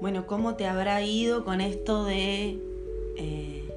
[0.00, 2.58] Bueno, ¿cómo te habrá ido con esto de
[3.16, 3.68] eh,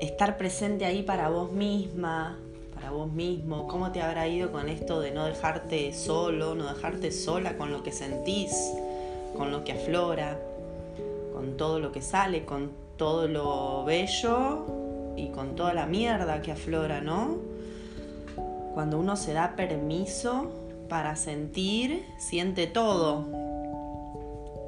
[0.00, 2.38] estar presente ahí para vos misma,
[2.74, 3.66] para vos mismo?
[3.68, 7.82] ¿Cómo te habrá ido con esto de no dejarte solo, no dejarte sola con lo
[7.82, 8.72] que sentís,
[9.36, 10.38] con lo que aflora,
[11.34, 14.64] con todo lo que sale, con todo lo bello
[15.16, 17.36] y con toda la mierda que aflora, ¿no?
[18.72, 23.26] Cuando uno se da permiso para sentir, siente todo.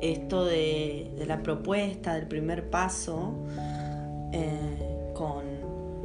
[0.01, 3.33] Esto de, la propuesta, del primer paso,
[4.33, 5.45] eh, con,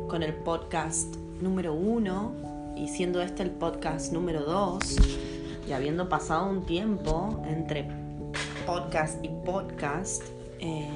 [0.07, 2.33] con el podcast número uno
[2.75, 4.95] y siendo este el podcast número dos,
[5.67, 7.87] y habiendo pasado un tiempo entre
[8.65, 10.23] podcast y podcast,
[10.59, 10.87] eh,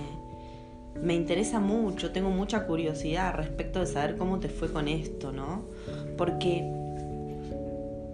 [1.01, 5.63] me interesa mucho, tengo mucha curiosidad respecto de saber cómo te fue con esto, ¿no?
[6.17, 6.84] Porque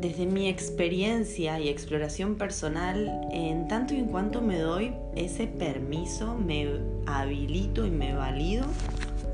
[0.01, 6.35] desde mi experiencia y exploración personal, en tanto y en cuanto me doy ese permiso,
[6.35, 8.65] me habilito y me valido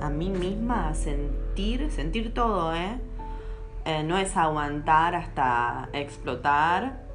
[0.01, 2.99] a mí misma a sentir, sentir todo, ¿eh?
[3.85, 7.07] eh no es aguantar hasta explotar,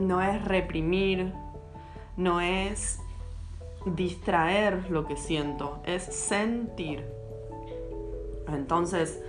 [0.00, 1.32] no es reprimir,
[2.16, 2.98] no es
[3.86, 7.04] distraer lo que siento, es sentir.
[8.48, 9.22] Entonces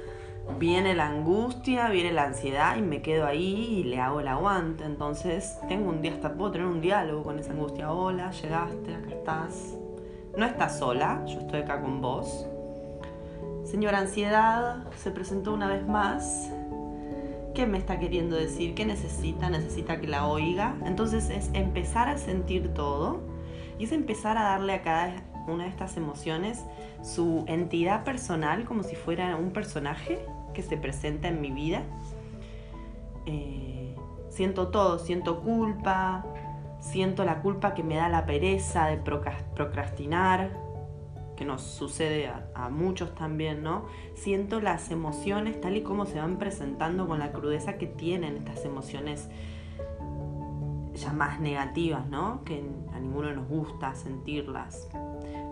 [0.60, 4.86] viene la angustia, viene la ansiedad y me quedo ahí y le hago el aguante.
[4.86, 7.92] Entonces tengo un día, hasta puedo tener un diálogo con esa angustia.
[7.92, 9.76] Hola, llegaste, acá estás.
[10.36, 12.48] No estás sola, yo estoy acá con vos.
[13.64, 16.50] Señora ansiedad, se presentó una vez más.
[17.54, 18.76] ¿Qué me está queriendo decir?
[18.76, 19.50] ¿Qué necesita?
[19.50, 20.76] ¿Necesita que la oiga?
[20.86, 23.20] Entonces es empezar a sentir todo
[23.80, 25.14] y es empezar a darle a cada
[25.48, 26.64] una de estas emociones
[27.02, 30.20] su entidad personal como si fuera un personaje
[30.58, 31.84] que se presenta en mi vida.
[33.28, 33.96] Eh,
[34.30, 36.26] siento todo, siento culpa,
[36.80, 40.50] siento la culpa que me da la pereza de procrastinar,
[41.36, 43.86] que nos sucede a, a, muchos también, ¿no?
[44.16, 48.66] Siento las emociones tal y como se van presentando con la crudeza que tienen estas
[48.66, 49.30] emociones
[50.96, 52.44] ya más negativas, ¿no?
[52.46, 52.66] Que
[52.96, 54.90] a ninguno nos gusta sentirlas.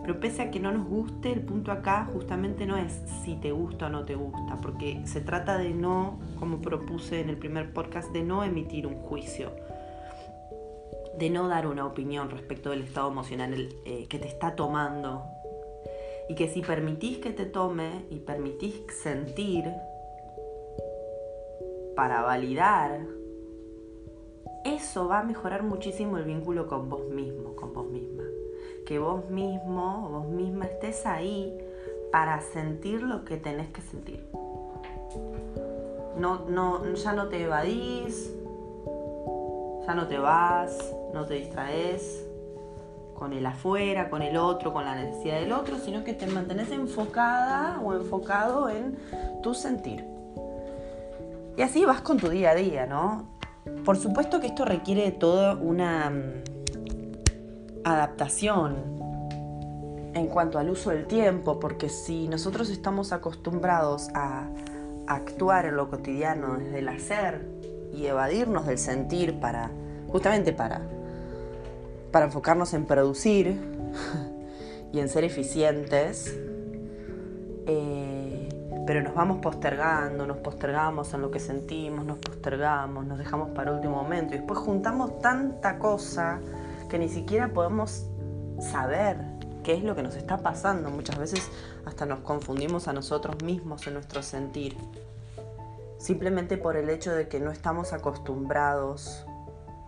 [0.06, 3.52] Pero pese a que no nos guste, el punto acá justamente no es si te
[3.52, 7.74] gusta o no te gusta, porque se trata de no, como propuse en el primer
[7.74, 9.52] podcast, de no emitir un juicio,
[11.18, 15.26] de no dar una opinión respecto del estado emocional eh, que te está tomando.
[16.30, 19.66] Y que si permitís que te tome y permitís sentir
[21.96, 23.02] para validar
[24.64, 28.24] eso va a mejorar muchísimo el vínculo con vos mismo, con vos misma.
[28.86, 31.58] Que vos mismo vos misma estés ahí
[32.12, 34.26] para sentir lo que tenés que sentir.
[36.18, 38.34] No, no, ya no te evadís,
[39.86, 42.26] ya no te vas, no te distraes
[43.16, 46.72] con el afuera, con el otro, con la necesidad del otro, sino que te mantenés
[46.72, 48.98] enfocada o enfocado en
[49.42, 50.06] tu sentir.
[51.58, 53.35] Y así vas con tu día a día, ¿no?
[53.84, 58.76] Por supuesto que esto requiere toda una mm, adaptación
[60.14, 64.48] en cuanto al uso del tiempo, porque si nosotros estamos acostumbrados a
[65.08, 67.46] actuar en lo cotidiano desde el hacer
[67.94, 69.72] y evadirnos del sentir para,
[70.08, 70.82] justamente para,
[72.12, 73.60] para enfocarnos en producir
[74.94, 76.34] y en ser eficientes,
[77.68, 78.15] eh,
[78.86, 83.72] pero nos vamos postergando, nos postergamos en lo que sentimos, nos postergamos, nos dejamos para
[83.72, 86.40] último momento y después juntamos tanta cosa
[86.90, 88.06] que ni siquiera podemos
[88.60, 89.18] saber
[89.64, 90.92] qué es lo que nos está pasando.
[90.92, 91.50] Muchas veces
[91.86, 94.78] hasta nos confundimos a nosotros mismos en nuestro sentir,
[95.98, 99.26] simplemente por el hecho de que no estamos acostumbrados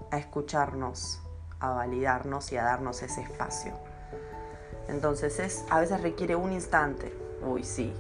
[0.10, 1.22] a escucharnos,
[1.60, 3.74] a validarnos y a darnos ese espacio.
[4.88, 7.14] Entonces es, a veces requiere un instante.
[7.46, 7.94] Uy, sí,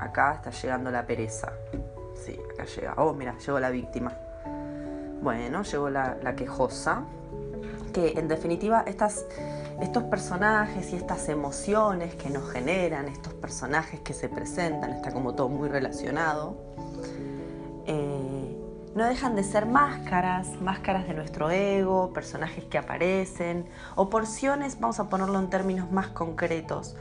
[0.00, 1.52] acá está llegando la pereza.
[2.14, 2.94] Sí, acá llega.
[2.96, 4.12] Oh, mira, llegó la víctima.
[5.22, 7.04] Bueno, llegó la, quejosa.
[7.92, 9.24] Que en definitiva estas,
[9.80, 15.34] estos personajes y estas emociones que nos generan, estos personajes que se presentan, está como
[15.34, 16.58] todo muy relacionado,
[17.86, 18.56] eh,
[18.96, 24.98] no dejan de ser máscaras, máscaras de nuestro ego, personajes que aparecen, o porciones, vamos
[25.00, 26.96] a ponerlo en términos más concretos,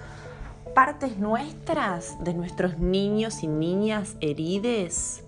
[0.76, 5.24] partes nuestras de nuestros niños y niñas herides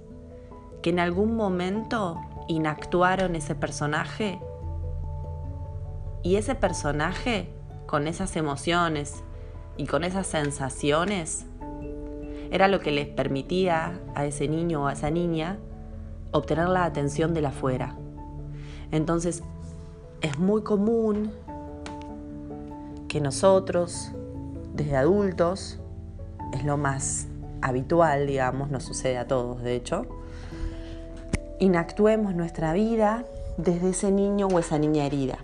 [0.84, 4.40] que en algún momento inactuaron ese personaje
[6.22, 7.50] y ese personaje
[7.86, 9.24] con esas emociones
[9.78, 11.46] y con esas sensaciones
[12.52, 15.58] era lo que les permitía a ese niño o a esa niña
[16.32, 17.96] obtener la atención de la afuera.
[18.92, 19.44] Entonces,
[20.22, 21.32] es muy común
[23.08, 24.12] que nosotros,
[24.78, 25.80] desde adultos,
[26.54, 27.28] es lo más
[27.62, 30.06] habitual, digamos, nos sucede a todos, de hecho,
[31.60, 33.26] inactuemos nuestra vida
[33.58, 35.40] desde ese niño o esa niña herida.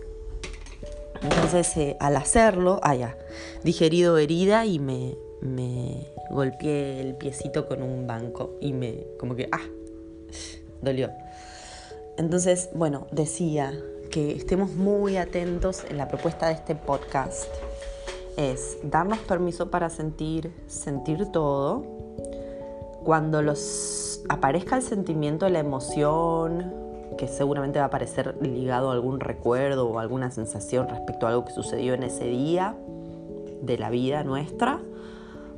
[1.22, 3.18] Entonces, eh, al hacerlo, ah, ya,
[3.64, 9.50] digerido herida y me, me golpeé el piecito con un banco y me, como que,
[9.52, 9.62] ah,
[10.82, 11.10] dolió.
[12.18, 13.74] Entonces, bueno, decía
[14.12, 17.48] que estemos muy atentos en la propuesta de este podcast.
[18.38, 21.84] Es darnos permiso para sentir, sentir todo.
[23.04, 26.74] Cuando los aparezca el sentimiento, la emoción,
[27.18, 31.46] que seguramente va a aparecer ligado a algún recuerdo o alguna sensación respecto a algo
[31.46, 32.76] que sucedió en ese día
[33.62, 34.80] de la vida nuestra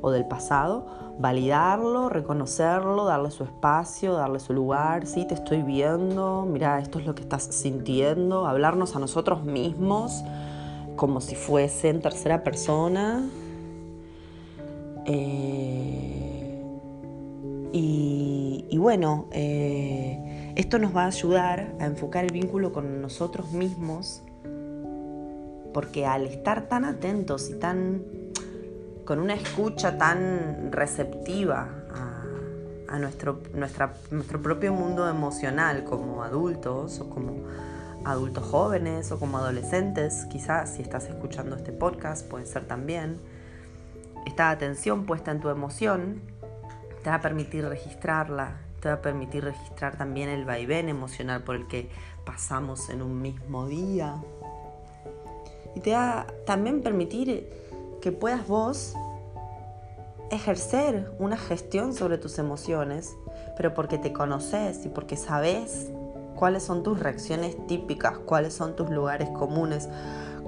[0.02, 0.86] o del pasado,
[1.18, 7.06] validarlo, reconocerlo, darle su espacio, darle su lugar, sí, te estoy viendo, mira, esto es
[7.06, 10.22] lo que estás sintiendo, hablarnos a nosotros mismos
[10.96, 13.28] como si fuese en tercera persona.
[15.04, 16.62] Eh,
[17.72, 24.22] y, bueno, eh, esto nos va a ayudar a enfocar el vínculo con nosotros mismos,
[25.72, 28.02] porque al estar tan atentos y tan
[29.04, 31.68] con una escucha tan receptiva
[32.88, 37.34] a, nuestro, nuestro propio mundo emocional como adultos o como
[38.06, 43.18] adultos jóvenes o como adolescentes, quizás si estás escuchando este podcast puede ser también,
[44.26, 46.22] esta atención puesta en tu emoción
[47.02, 51.56] te va a permitir registrarla, te va a permitir registrar también el vaivén emocional por
[51.56, 51.90] el que
[52.24, 54.16] pasamos en un mismo día.
[55.74, 57.48] Y te va a también permitir
[58.00, 58.94] que puedas vos
[60.30, 63.16] ejercer una gestión sobre tus emociones,
[63.56, 65.90] pero porque te conoces y porque sabes
[66.36, 69.88] cuáles son tus reacciones típicas, cuáles son tus lugares comunes,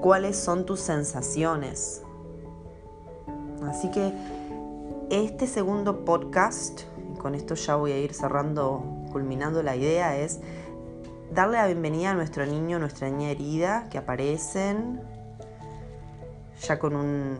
[0.01, 2.03] cuáles son tus sensaciones.
[3.69, 4.13] Así que
[5.11, 6.83] este segundo podcast,
[7.13, 10.41] y con esto ya voy a ir cerrando, culminando la idea, es
[11.33, 15.01] darle la bienvenida a nuestro niño, nuestra niña herida, que aparecen
[16.61, 17.39] ya con, un,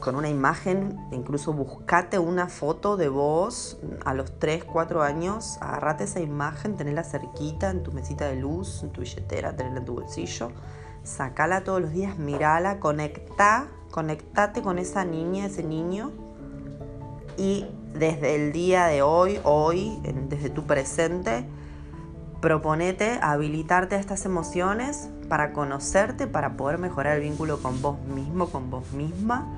[0.00, 6.04] con, una imagen, incluso buscate una foto de vos a los 3, 4 años, agarrate
[6.04, 9.94] esa imagen, tenela cerquita en tu mesita de luz, en tu billetera, tenela en tu
[9.94, 10.50] bolsillo,
[11.02, 16.12] sacala todos los días, mirala, conecta, conectate con esa niña, ese niño
[17.36, 21.46] y desde el día de hoy, hoy, desde tu presente,
[22.46, 28.50] proponete habilitarte a estas emociones para conocerte, para poder mejorar el vínculo con vos mismo,
[28.50, 29.48] con vos misma,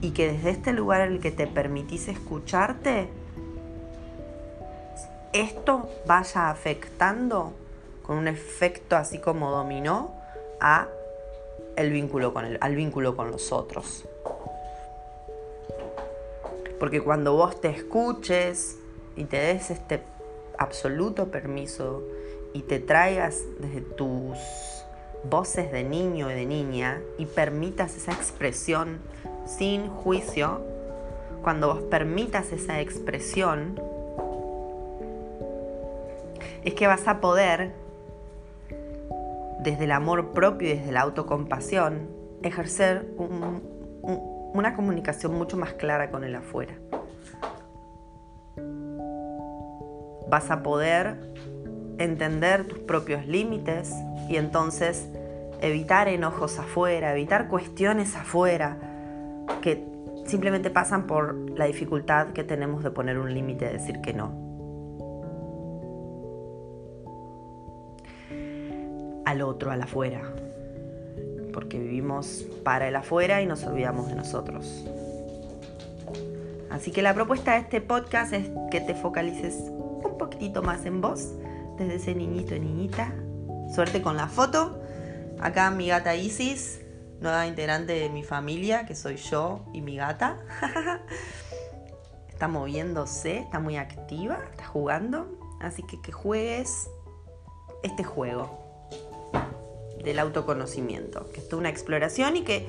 [0.00, 3.08] y que desde este lugar en el que te permitís escucharte,
[5.32, 7.54] esto vaya afectando
[8.04, 10.14] con un efecto así como dominó
[10.60, 10.86] a
[11.74, 14.04] el vínculo con el, al vínculo con los otros.
[16.78, 18.76] Porque cuando vos te escuches
[19.16, 20.04] y te des este
[20.56, 22.04] absoluto permiso
[22.52, 24.38] y te traigas desde tus
[25.24, 28.98] voces de niño y de niña y permitas esa expresión
[29.46, 30.60] sin juicio,
[31.42, 33.80] cuando vos permitas esa expresión,
[36.64, 37.72] es que vas a poder,
[39.60, 42.08] desde el amor propio y desde la autocompasión,
[42.42, 46.74] ejercer una comunicación mucho más clara con el afuera.
[50.28, 51.32] Vas a poder
[51.98, 53.92] entender tus propios límites
[54.28, 55.08] y entonces
[55.60, 58.76] evitar enojos afuera, evitar cuestiones afuera
[59.60, 59.84] que
[60.26, 64.46] simplemente pasan por la dificultad que tenemos de poner un límite, de decir que no.
[69.24, 70.22] Al otro, al afuera.
[71.52, 74.86] Porque vivimos para el afuera y nos olvidamos de nosotros.
[76.70, 81.00] Así que la propuesta de este podcast es que te focalices un poquitito más en
[81.00, 81.34] vos
[81.78, 83.12] desde ese niñito y niñita.
[83.74, 84.80] Suerte con la foto.
[85.40, 86.80] Acá mi gata Isis,
[87.20, 90.38] nueva integrante de mi familia, que soy yo y mi gata.
[92.28, 95.38] está moviéndose, está muy activa, está jugando.
[95.60, 96.88] Así que que juegues
[97.82, 98.58] este juego
[100.04, 102.68] del autoconocimiento, que es una exploración y que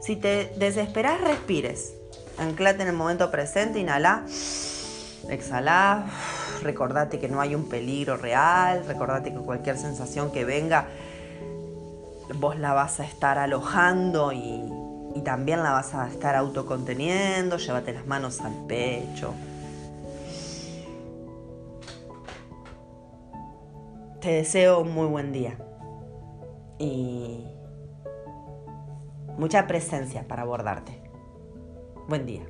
[0.00, 1.94] si te desesperas, respires.
[2.38, 4.24] Anclate en el momento presente, inhala,
[5.30, 6.06] exhala
[6.64, 10.88] recordate que no hay un peligro real, recordate que cualquier sensación que venga,
[12.40, 14.64] vos la vas a estar alojando y,
[15.14, 19.32] y también la vas a estar autoconteniendo, llévate las manos al pecho.
[24.20, 25.58] Te deseo un muy buen día.
[26.78, 27.46] y
[29.38, 31.00] mucha presencia para abordarte.
[32.08, 32.42] Buen día.